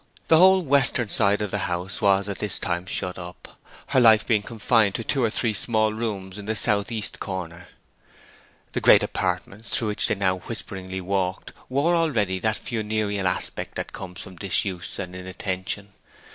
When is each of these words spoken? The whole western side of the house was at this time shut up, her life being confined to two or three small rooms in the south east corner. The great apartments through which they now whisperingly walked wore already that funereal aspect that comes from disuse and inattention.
The 0.29 0.39
whole 0.39 0.63
western 0.63 1.09
side 1.09 1.43
of 1.43 1.51
the 1.51 1.59
house 1.69 2.01
was 2.01 2.27
at 2.27 2.39
this 2.39 2.57
time 2.57 2.87
shut 2.87 3.19
up, 3.19 3.49
her 3.89 3.99
life 3.99 4.25
being 4.25 4.41
confined 4.41 4.95
to 4.95 5.03
two 5.03 5.23
or 5.23 5.29
three 5.29 5.53
small 5.53 5.93
rooms 5.93 6.39
in 6.39 6.47
the 6.47 6.55
south 6.55 6.91
east 6.91 7.19
corner. 7.19 7.67
The 8.71 8.81
great 8.81 9.03
apartments 9.03 9.69
through 9.69 9.89
which 9.89 10.07
they 10.07 10.15
now 10.15 10.39
whisperingly 10.39 11.01
walked 11.01 11.53
wore 11.69 11.95
already 11.95 12.39
that 12.39 12.57
funereal 12.57 13.27
aspect 13.27 13.75
that 13.75 13.93
comes 13.93 14.21
from 14.23 14.37
disuse 14.37 14.97
and 14.97 15.15
inattention. 15.15 15.89